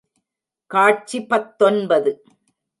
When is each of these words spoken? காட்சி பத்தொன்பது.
காட்சி 0.71 1.19
பத்தொன்பது. 1.25 2.11